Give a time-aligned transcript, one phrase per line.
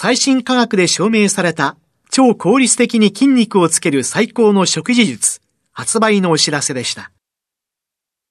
[0.00, 1.76] 最新科学で証明された
[2.08, 5.40] 超効率的に筋肉をつける最高の食事術、
[5.72, 7.10] 発売のお知らせでした。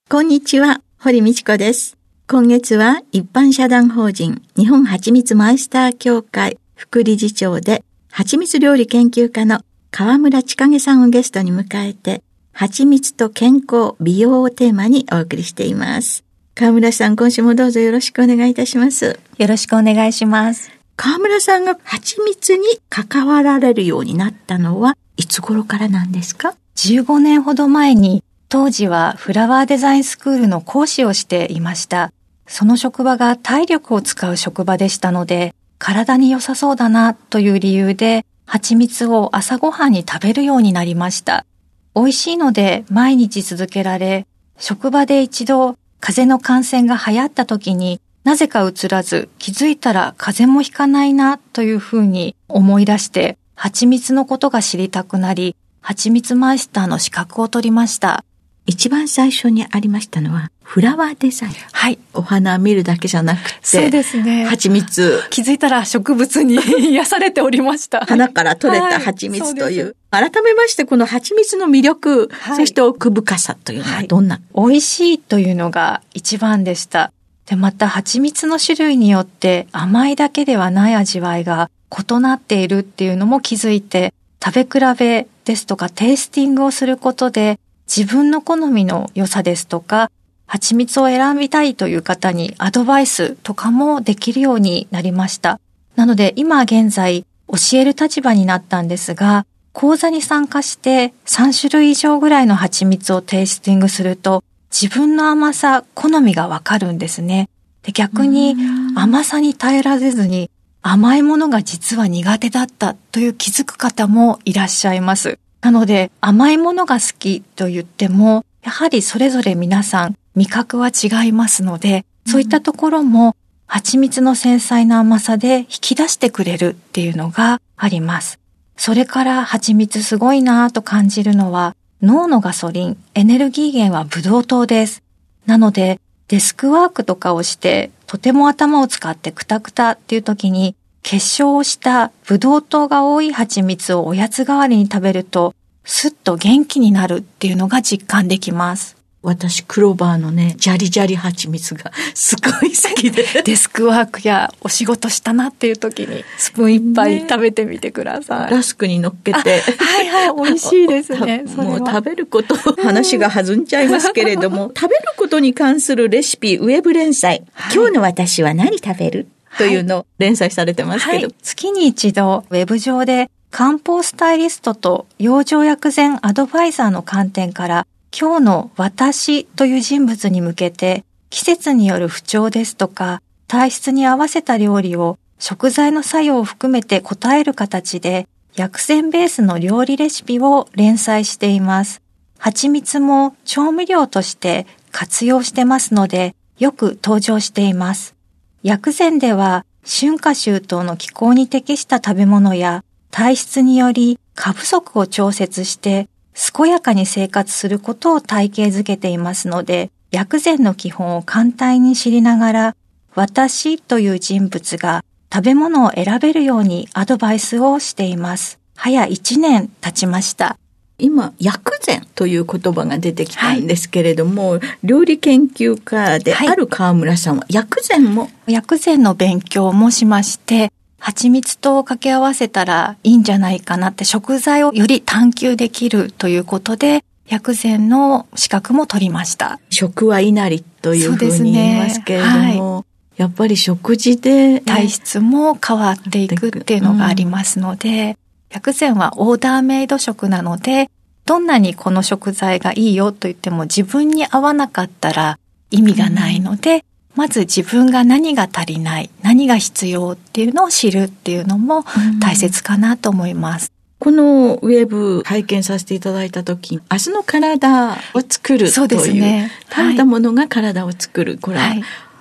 [0.10, 1.98] こんにちは、堀道子です。
[2.26, 9.60] 今月は一般社団法人日本蜂蜜マイスター協会副理事長で蜂蜜料理研究家の
[9.92, 12.24] 河村千景さんをゲストに迎えて、
[12.54, 16.24] 蜂蜜と健康、美容をテーマにお送りしています。
[16.56, 19.20] 河村さん、今週もどうぞよろしくお願いいたします。
[19.38, 20.77] よろしくお願いします。
[20.98, 32.12] 河村さんが蜂蜜に関わられるようになったのは、いつ頃からなんですか ?15 年ほど前に、当時はフラワーデザインスクールの講師をしていました。
[32.48, 41.46] その職場が体力を使う職場でしたので、体に良さそうだなという理由で蜂蜜を朝ごはんに食べるようになりました。
[41.94, 44.26] 美味しいので毎日続けられ、
[44.58, 58.24] 職場で一度風邪の感染が流行った時になぜか移らず気づいたら風邪もひかないなというふうに思い出して蜂蜜のことが知りたくなり、蜂蜜マイスターの資格を取りました。
[58.68, 61.54] 一番最初にありましたのは、フラワーデザイン。
[61.72, 61.98] はい。
[62.14, 63.60] お花見るだけじゃなくて。
[63.64, 64.46] そうですね。
[64.46, 65.24] 蜂蜜。
[65.32, 66.56] 気づいたら植物に
[66.92, 68.06] 癒されておりました。
[68.06, 69.96] 花から取れた蜂蜜という。
[70.12, 77.12] はい、改めまして、この蜂蜜の魅力、はい、そして奥深さというのはどんな、はい、美味しいというのが一番でした。
[77.48, 82.80] で、また蜂蜜の種類によって甘いだけではない味わいが異なっている。
[82.80, 84.14] っていうのも気づいて、
[84.44, 86.98] 食べ比べですとかテイスティングをする。
[86.98, 90.12] ことで自分の好みの良さですとか、
[90.46, 95.60] 蜂蜜を選びたいという方にアドバイスとかもできるようになりました。
[95.96, 97.94] なので今現在教える。
[97.94, 104.16] 立場になったんですが、講座に参加して3種類以上ぐらいの蜂蜜をテイスティングする。
[104.18, 107.50] と自分の甘さ、好みがわかるんですね。
[107.84, 108.56] で逆に
[108.96, 110.52] 甘さに耐えられずに
[110.82, 115.40] 甘いものが実は苦手だったという気づく方もいらっしゃいます。
[115.62, 128.40] なので甘いものが好きと言っても、やはりそれぞれ皆さん味覚は違いますので、そういったところも蜂蜜の繊細な甘さで引き出してくれるっていうのがあります。
[128.76, 135.02] それから蜂蜜すごいなぁと感じるのは脳のガソリン、エネルギー源はブドウ糖です。
[135.48, 148.97] なのでデスクワークとかをしてとても頭を使ってクタクタっていう時に結晶をしたブドウ糖が多い蜂蜜をおやつ代わりに食べると、すっと元気になるっていうのが実感できます。
[149.28, 153.26] 私、クローバーのね、ジャリジャリ蜂蜜が すごい好きで。
[153.44, 158.52] デスクワークやお仕事したなっていう時に、スプーン一杯食べてみてください。
[158.52, 159.40] ね、ラスクに乗っけて。
[159.40, 161.44] はいはい、美味しいですね。
[161.58, 167.44] もう食べること、話が弾んじゃいますけれども、 食べることに関するレシピ、ウェブ連載。
[167.52, 169.28] はい、今日の私は何食べる？
[169.58, 171.12] というのを連載されてますけど。
[171.12, 192.02] はいはい、月に一度、ウェブ上で漢方スタイリストと養生薬膳アドバイザーの観点から今日の私という人物に向けて季節による不調ですとか体質に合わせた料理を食材の作用を含めて答える形で薬膳ベースの料理レシピを連載しています。
[192.40, 198.16] 蜂蜜も調味料として活用してますのでよく登場しています。
[198.64, 212.76] 薬膳では春夏秋冬の気候に適した食べ物や体質により過不足を調節して健やかに生活することを体系づけていますので、薬膳の基本を簡単に知りながら、
[213.16, 215.04] 私という人物が
[215.34, 218.60] 食べ物を選べるようにアドバイスをしています。
[218.76, 220.60] 早1年経ちました。
[221.00, 239.60] 今、薬膳という言葉が出てきたんですけれども、はい、料理研究家である川村さんは薬膳も、薬膳の勉強もしまして、蜂蜜と掛け合わせたらいいんじゃないかなって食材をより探求できるということで、薬膳の資格も取りました。
[239.70, 242.82] 食は稲荷というふうに言いますけれども、は
[243.18, 248.16] い、やっぱり食事で体質も変わっていくっていうのがありますので、うん、
[248.50, 250.90] 薬膳はオーダーメイド食なので、
[251.26, 255.38] どんなにこの食材がいいよと言っても自分に合わなかったら
[255.70, 256.86] 意味がないので、
[257.18, 261.84] まず自分が何が足りない、何が必要っていうのを知るっていうのも
[262.22, 263.72] 大切かなと思います。
[264.00, 271.40] このウェブ拝見させていただいた時、明日の体を作るという、そうですね、食べたものが体を作る。
[271.42, 271.74] これは、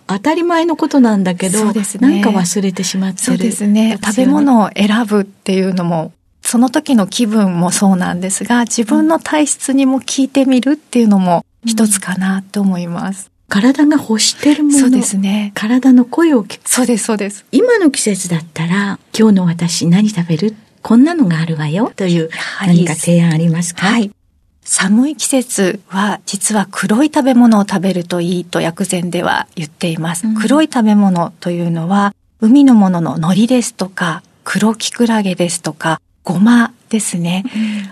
[0.07, 3.25] 当たり前のことなんだけど、ね、なんか忘れてしまってる。
[3.25, 3.99] そうですね。
[4.03, 13.31] 食べ物を選ぶっていうのも、その時の気分もそうなんですが、自分の体質にも聞いてみるっていうのも一つかなと思います。
[13.49, 14.79] 体が欲してるもの。
[14.79, 15.53] そうですね。
[15.55, 16.69] 体の声を聞く。
[16.69, 17.45] そうです、そうです。
[17.53, 20.57] 今の季節だったら、今日の私何食べる？
[20.83, 21.93] こんなのがあるわよ。
[21.95, 23.87] という、何か提案ありますか？
[23.87, 24.11] はい。
[24.63, 30.27] 寒い季節は実は黒い食べ物を食べるといいと薬膳では言っています。
[30.27, 37.45] うん、黒い食べ物というのは海のものの海苔ですとか黒キクラゲですとかごまですね。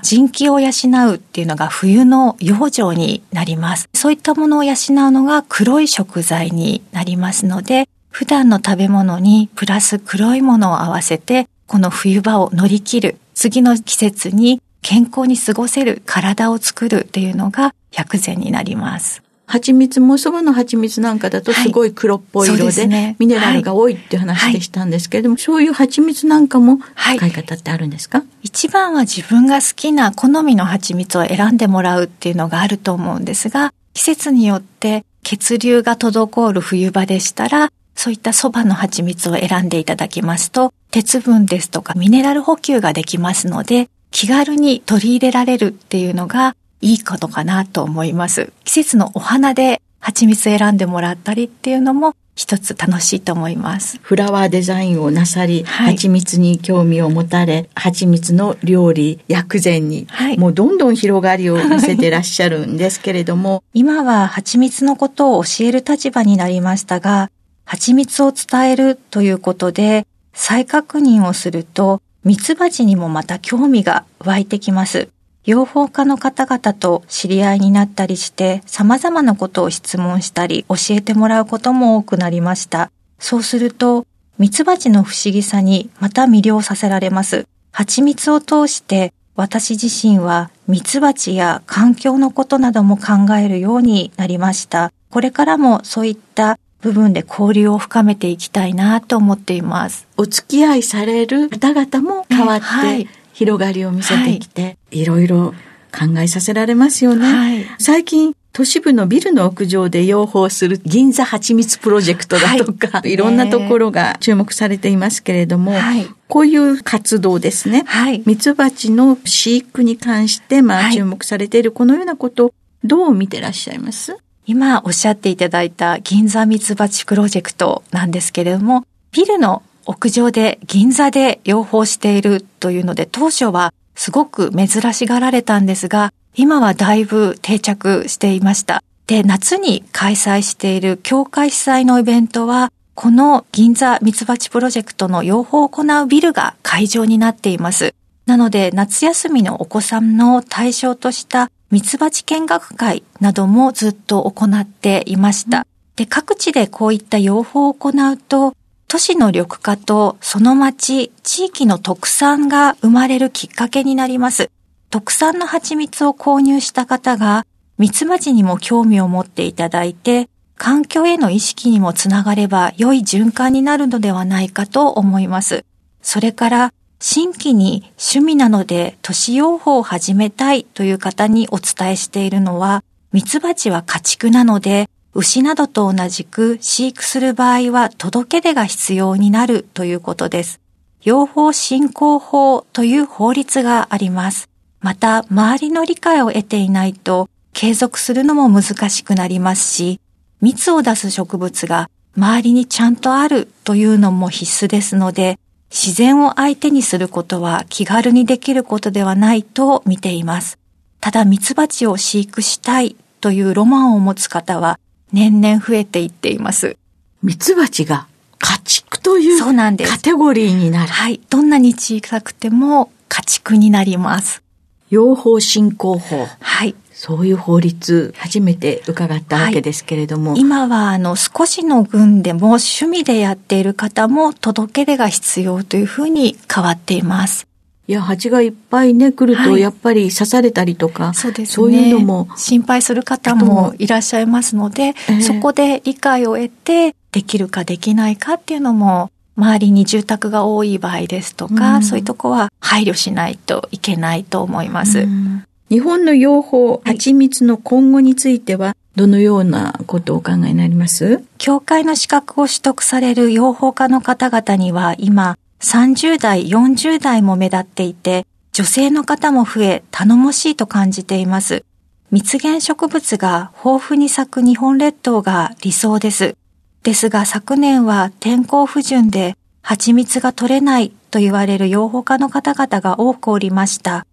[0.02, 0.70] 人気を養
[1.12, 3.88] うっていうのが冬の養生になります。
[3.94, 4.76] そういったものを養う
[5.12, 19.23] のが黒い食材になりますので、普段の食べ物にプラス黒いものを合わせて、この冬場を乗り切る、次の季節に健康に過ごせる体を作るっていうのが薬膳になります。
[19.46, 27.30] 蜂蜜もそばの蜂蜜なんかだとすごい黒っぽい色で、ね、ミネラルが多いっていう話でしたんですけれども、はい、そういう蜂蜜なんかも使い。
[27.30, 48.52] 方ってあるんですか、はい、一番は自分が好きな好みの蜂蜜を選んでもらうっていうのがあると思うんですが、季節によって血流が滞る冬場でしたら、そういったそばの蜂蜜を選んでいただきますと、鉄分ですとかミネラル補給ができますので、気軽に取り入れられるっていうのがいいことかなと思います。
[48.64, 53.98] 季節のお花で蜂蜜選んでもらったりっていうのも一つ楽しいと思います。
[54.02, 63.64] フラワーデザインをなさり、はい、蜂蜜に興味を持たれ、蜂蜜の料理、薬膳に、はい、もうどんどん広がりを見せてらっしゃるんですけれども。
[63.72, 67.30] 今は蜂蜜のことを教える立場になりましたが、
[67.64, 75.08] 蜂蜜を伝えるということで、再確認をすると、蜜蜂にもまた興味が湧いてきます。
[75.46, 82.90] 養蜂家の方々と知り合いになったりして様々なことを質問したり教えてもらうことも多くなりました。
[83.18, 84.06] そうすると、
[84.38, 87.46] ミツバチの不思議さにまた魅了させられます。
[87.72, 94.92] 蜂蜜を通して私自身はミツバチや環境のことなども考えるようになりました。
[95.10, 100.06] これからもそういった部分で交流を深めていきたいなと思っています。
[100.16, 105.52] お付き合いされる方々も変わって、はい広がりを見せてきて、はい、いろいろ
[105.92, 107.26] 考えさせられますよね。
[107.26, 117.82] はい、最近、都市部のビルの屋上で養蜂する銀座蜂蜜プロジェクトだとか、はい、いろんなところが注目されていますけれども、はい、こういう活動ですね。
[117.86, 122.54] はい、蜜蜂の飼育に関して、まあ、注目されているこのようなことを
[122.84, 124.16] どう見てらっしゃいます？
[124.46, 138.82] 今おっしゃっていただいた銀座蜜蜂プロジェクトなんですけれども、ビルの屋上で銀座で養蜂しているというので当初はすごく珍しがられたんですが、今はだいぶ定着していました。
[139.06, 147.94] で、夏に開催している協会主催のイベントは、この銀座ミツバチプロジェクトの養蜂を行うビルが会場になっています。
[148.26, 155.66] なので、夏休みのお子さんの対象としたミツバチ見学会などもずっと行っていました。
[155.96, 158.54] で、各地でこういった養蜂を行うと、
[158.94, 164.52] 都市の緑化とその町、地域の特産が生まれるきっかけになります。
[164.88, 167.44] 特産の蜂蜜を購入した方が、
[167.76, 175.64] 蜜蜂にも興味を持っていただいて、環境への意識にもつながれば良い循環になるのではないかと思います。
[176.00, 190.60] それから、新規に趣味なので都市養蜂を始めたいという方にお伝えしているのは、蜜蜂は家畜なので、牛などと同じく飼育する場合は届け出が必要になるということです。
[191.04, 194.48] 養蜂振興法という法律があります。
[194.80, 200.00] また、周りの理解を得ていないと継続するのも難しくなりますし、
[200.40, 205.38] 蜜を出す植物が周りにちゃんとあるというのも必須ですので、
[205.70, 210.58] 自然を相手にすることは気軽にできることではないと見ています。
[211.00, 214.78] ただ蜜蜂を飼育したいというロマンを持つ方は
[215.14, 216.76] 年々増えていっています。
[217.22, 218.08] ミツバチが
[218.40, 220.88] 家畜というそうなんですカテゴリーになる。
[220.88, 221.20] はい。
[221.30, 224.42] どんなに小さくても家畜になります。
[224.90, 226.26] 養蜂振興法。
[226.40, 226.74] はい。
[226.90, 230.34] そういう法律、初めて伺ったわけですけれども。
[230.36, 237.46] 今はあの少しの群でも趣味でやっている方も届け出が必要というふうに変わっています。
[237.86, 239.60] いや、蜂がいっぱいね、来ると、はい。
[239.60, 241.54] やっぱり刺されたりとか、そうですね。
[241.54, 245.20] そういうのも、心配する方もいらっしゃいますので、ええ。
[245.20, 251.82] そこで理解を得て、できるかできないかっていうのも、周りに住宅が多い場合ですとか、うん。
[251.82, 255.00] そういうとこは配慮しないといけないと思います。
[255.00, 255.44] うん。
[255.68, 261.24] 日本の養蜂、蜂蜜の今後については、どのようなことをお考えになります？
[261.36, 271.64] 協会の資格を取得される養蜂家の方々には今30代、40代も目立っていて女性の方も増え頼もしいと感じています。
[272.10, 276.36] 蜜源植物が豊富に咲く日本列島が理想です。
[276.82, 284.06] ですが昨年は天候不順で蜂蜜が取れないと言われる養蜂家の方々が多くおりました。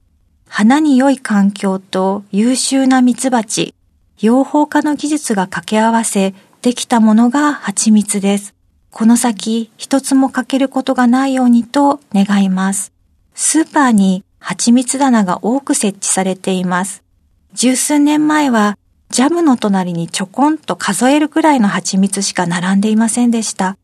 [0.47, 3.75] 花に良い環境と優秀な蜜蜂、
[4.21, 8.55] 養蜂家の技術が掛け合わせ、できたものが蜂蜜です。
[8.91, 12.91] この先、一つも欠けることがないようにと願います。
[13.33, 17.01] スーパーに蜂蜜棚が多く設置されています。
[17.53, 18.77] 十数年前は、
[19.09, 23.77] ジャムの隣にちょこんと数えるくらいの蜂蜜しか並んでいませんでした。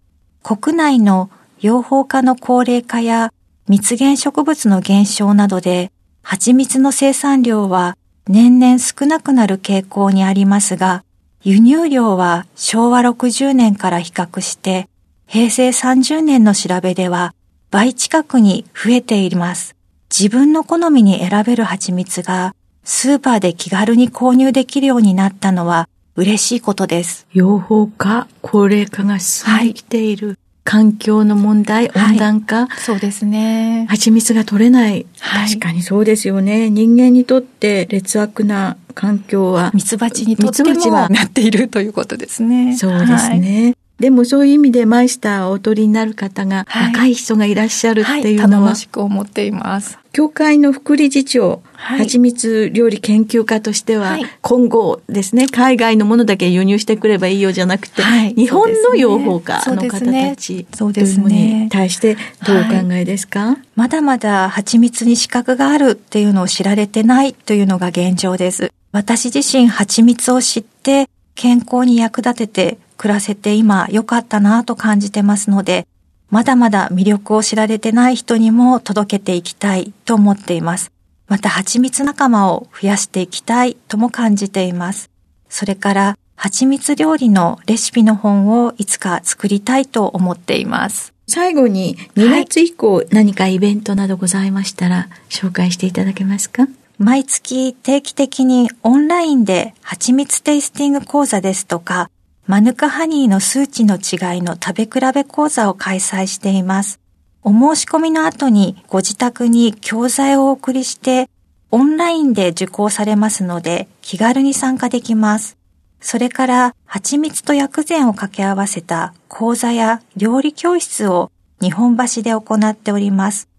[0.44, 1.30] 国内の
[1.62, 3.32] 養蜂家の高齢化や
[3.68, 7.98] 蜜源植物の減少などで、蜂蜜の生産量は
[8.28, 11.04] 年々少なくなる傾向にありますが、
[11.44, 14.90] 輸入量は昭和60年から比較して、
[15.28, 17.36] 平成30年の調べでは
[17.70, 19.76] 倍近くに増えています。
[20.10, 22.56] 自分の好みに選べる蜂蜜が
[22.86, 27.28] スーパーで気軽に購入できるようになったのは嬉しいことです。
[27.34, 30.40] 養蜂化、高齢化が進んできている。
[30.64, 33.86] 環境の問題、はい温暖化、そうですね。
[33.90, 35.06] 蜂蜜が取れない。
[35.20, 36.70] はい確かにそうですよね。
[36.70, 40.74] 人間にとって劣悪な環境は、ミツバチにとっても
[41.10, 42.76] なっているということですね。
[42.78, 43.76] そうですね。
[44.00, 46.94] でもそういう意味でマイスターをお取りになる方が、はい。
[46.94, 48.20] 若い人がいらっしゃるはい。
[48.20, 49.98] っていうのは、頼もしく思っています。
[50.14, 52.00] 協会の副理事長、はい。
[52.00, 54.26] 蜂蜜料理研究家としては、はい。
[54.42, 58.36] 今後ですね、海外のものだけ輸入してくればいいよじゃなくて、はい。
[58.36, 68.72] 日本の養蜂家の方たちというものに対してどうお考えですか、まだまだ蜂蜜に資格があるっていうのを知られてないというのが現状です。
[68.92, 75.88] 私自身蜂蜜を知って健康に役立てて暮らせて今良かったなと感じてますので、
[76.30, 80.92] まだまだ魅力を知られてない人にも届けていきたいと思っています。
[81.28, 85.10] また蜂蜜仲間を増やしていきたいとも感じています。
[85.50, 91.14] それから蜂蜜料理のレシピの本をいつか作りたいと思っています。
[91.28, 96.68] 最後に2月以降何かイベントなどございましたら紹介していただけますか？
[96.98, 102.10] 毎月定期的にオンラインで蜂蜜テイスティング講座ですとか、
[102.48, 107.02] マヌカハニーの数値の違いの食べ比べ講座を開催しています。
[107.44, 111.30] お申し込みの後にご自宅に教材をお送りして、
[111.72, 115.58] オンラインで受講されますので気軽に参加できます。
[116.00, 123.50] それから、蜂蜜と薬膳を掛け合わせた講座や料理教室を日本橋で行っております。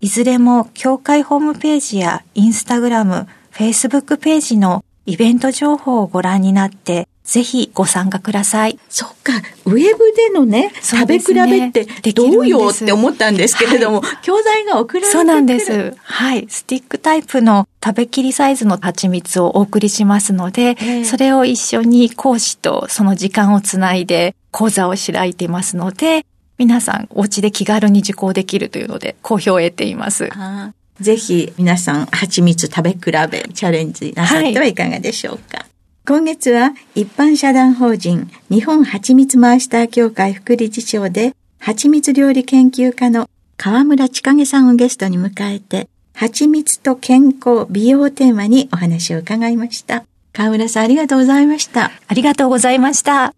[0.00, 8.78] いずれも協会ホームページやインスタグラム、フェイスブックページのイベント情報をご覧になって、ぜひご参加ください。
[8.88, 9.34] そっか、
[9.66, 15.12] ウェブでのね、そう食べ比べってどうよって思ったんですけれども、教材が送られてくる。
[15.12, 15.94] そうなんです。
[15.98, 16.46] はい。
[16.48, 26.24] スティックタイプの食べきりサイズの蜂蜜をお送りしますのでええ、それを一緒に講師とその時間をつないで講座を開いていますので、
[26.56, 30.30] 皆さんお家で気軽に受講できるというので好評を得ています。
[30.98, 32.98] ぜひ皆さん、蜂蜜食べ比
[33.30, 35.67] べチャレンジなさってはいかがでしょうか。
[36.08, 50.06] 今月は一般社団法人日本蜂蜜マイスター協会副理事長で蜂蜜料理研究家の河村千景さんをゲストに迎えて蜂蜜と健康美容をテーマにお話を伺いました。
[50.32, 51.90] 河村さんありがとうございました。
[52.06, 53.34] ありがとうございました。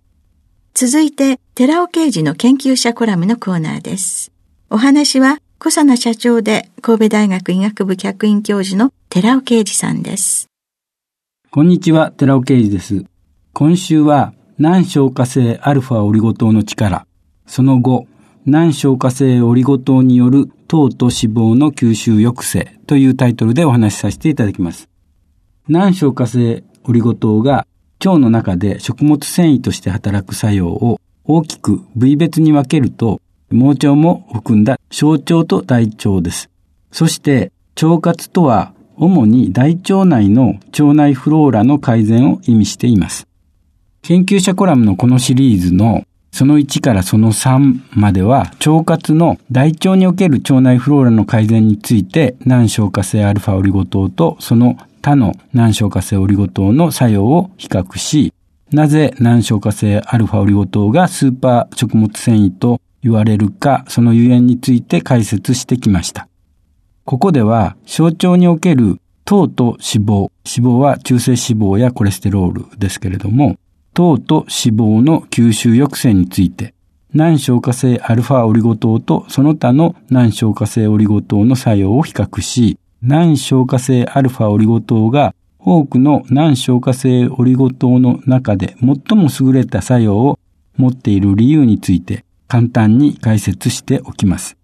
[0.72, 4.30] 続いて、寺尾啓二の研究者コラムのコーナーです。
[4.70, 10.49] お話は、小佐奈社長で神戸大学医学部客員教授の寺尾啓二さんです。
[11.52, 13.04] こんにちは、寺尾啓二です。
[13.54, 17.08] 今週は、難消化性アルファオリゴ糖の力、
[17.44, 18.06] その後、
[18.46, 24.88] 難消化性オリゴ糖による糖と脂肪の吸収抑制というタイトルでお話しさせていただきます。
[25.66, 27.66] 難消化性オリゴ糖が
[27.98, 36.48] 腸の中で食物繊維として働く作用を大きく部位別に分けると、盲腸も含んだ小腸と大腸です。
[36.92, 37.50] そして
[37.82, 43.26] 腸活とは主に大腸内の腸内フローラの改善を意味しています。
[44.02, 58.32] 研究者コラムのこのシリーズのその1からその3までは、腸活の大腸における腸内フローラの改善について、難消化性アルファオリゴ糖とその他の難消化性オリゴ糖の作用を比較し、
[58.70, 66.29] なぜ難消化性アルファオリゴ糖がスーパー食物繊維と言われるか、そのゆえんについて解説してきました。
[67.10, 73.56] ここでは、小腸における糖と脂肪、脂肪は中性脂肪やコレステロールですけれども、
[73.94, 76.72] 糖と脂肪の吸収抑制について、
[77.12, 90.38] 難消化性アルファオリゴ糖とその他の難消化性オリゴ糖の作用を比較し、難消化性アルファオリゴ糖が多くの難消化性オリゴ糖の中で最も優れた作用を
[90.76, 94.59] 持っている理由について簡単に解説しておきます。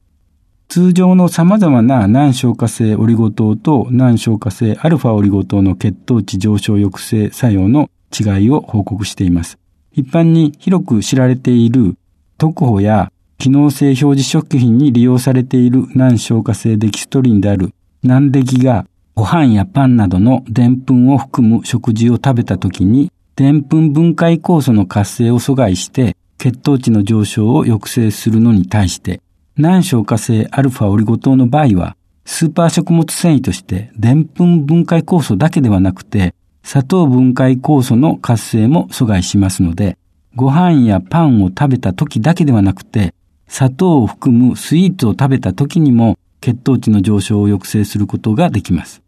[0.68, 9.58] 通常の様々な難消化性オリゴ糖と難消化性アルファオリゴ糖の血糖値上昇抑制作用の違いを報告しています。
[9.92, 11.96] 一般に広く知られている
[12.36, 29.20] 特保や機能性表示食品に利用されている難消化性デキストリンである難デキがご飯やパンなどの澱粉を含む食事を食べた時に澱粉分解酵素の活性を阻害して血糖値の上昇を抑制するのに対して
[29.56, 36.34] 難消化性アルファオリゴ糖の場合はスーパー食物繊維として澱粉分解酵素だけではなくて
[36.66, 39.96] 砂糖分解酵素の活性も阻害しますので、
[40.34, 43.14] ご飯やパンを食べた時だけではなくて、
[43.46, 49.00] 砂糖を含むスイーツを食べた時にも血糖値の上昇を抑制することができます。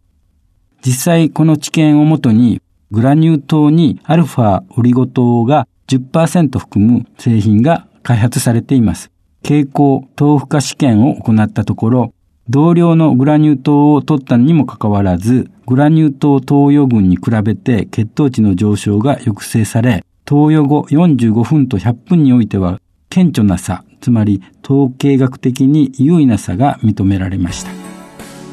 [0.87, 2.63] 実際この知見をもとに
[2.93, 9.11] グラニュー糖にアルファオリゴ糖が10%含む製品が開発されています。
[9.43, 12.13] 蛍光豆腐化試験を行ったところ、
[12.49, 27.71] 同量のグラニュー糖を取ったにもかかわらず、グラニュー糖投与群に比べて血糖値の上昇が抑制され、投与後45分と100分においては顕著な差、つまり統計学的に優位な差が認められました。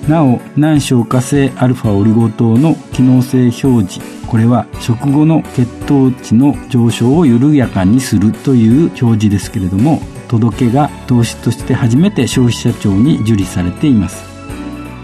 [0.10, 10.00] なお、難消化性アルファオリゴ糖の機能性表示、これは食後の血糖値の上昇を緩やかにするという表示ですけれども、
[10.40, 14.24] 届けが投資として初めて消費者庁に受理されています。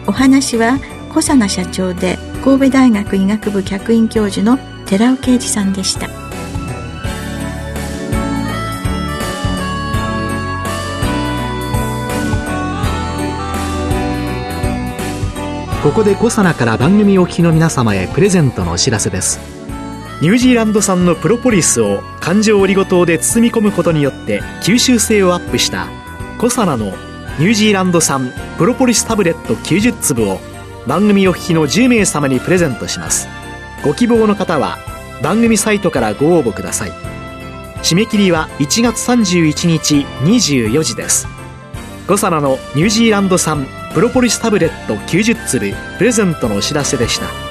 [0.07, 0.77] お話は
[1.09, 6.09] 小佐奈社長で神戸大学医学部客員教授の寺尾啓二さんでした。
[15.83, 19.39] ここでコサナから番組お聞きの皆様へプレゼントのお知らせです
[20.21, 25.87] ニュージーランド産のプロポリスを環状オリゴ糖で包み込むことによって吸収性をアップした
[26.37, 26.85] コサナの
[27.39, 30.39] ニュージーランド産プロポリスタブレット90粒を
[30.85, 33.27] 番組お聞きの10名様にプレゼントします。
[33.83, 34.77] ご希望の方は
[35.23, 36.91] 番組サイトからご応募ください。
[37.81, 41.27] 締め切りは1月31日24時です。
[42.07, 47.50] コサナのニュージーランド産プロポリスタブレット90粒プレゼントのお知らせでした。